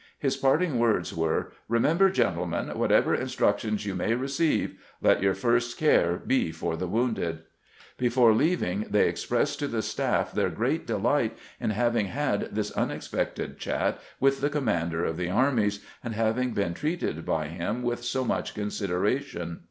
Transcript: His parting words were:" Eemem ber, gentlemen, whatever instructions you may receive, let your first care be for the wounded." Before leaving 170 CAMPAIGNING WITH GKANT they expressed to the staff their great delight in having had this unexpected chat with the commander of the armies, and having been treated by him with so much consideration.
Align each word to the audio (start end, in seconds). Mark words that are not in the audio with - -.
His 0.17 0.35
parting 0.35 0.79
words 0.79 1.15
were:" 1.15 1.51
Eemem 1.69 1.99
ber, 1.99 2.09
gentlemen, 2.09 2.75
whatever 2.75 3.13
instructions 3.13 3.85
you 3.85 3.93
may 3.93 4.15
receive, 4.15 4.81
let 4.99 5.21
your 5.21 5.35
first 5.35 5.77
care 5.77 6.15
be 6.17 6.51
for 6.51 6.75
the 6.75 6.87
wounded." 6.87 7.43
Before 7.99 8.33
leaving 8.33 8.79
170 8.79 8.79
CAMPAIGNING 8.79 8.81
WITH 8.81 8.89
GKANT 8.89 8.91
they 8.93 9.07
expressed 9.47 9.59
to 9.59 9.67
the 9.67 9.81
staff 9.83 10.31
their 10.31 10.49
great 10.49 10.87
delight 10.87 11.37
in 11.59 11.69
having 11.69 12.07
had 12.07 12.49
this 12.51 12.71
unexpected 12.71 13.59
chat 13.59 13.99
with 14.19 14.41
the 14.41 14.49
commander 14.49 15.05
of 15.05 15.17
the 15.17 15.29
armies, 15.29 15.85
and 16.03 16.15
having 16.15 16.55
been 16.55 16.73
treated 16.73 17.23
by 17.23 17.49
him 17.49 17.83
with 17.83 18.03
so 18.03 18.25
much 18.25 18.55
consideration. 18.55 19.59